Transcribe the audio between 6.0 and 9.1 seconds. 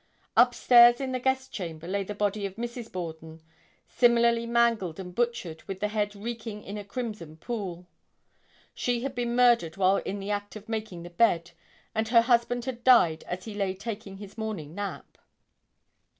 reeking in a crimson pool. She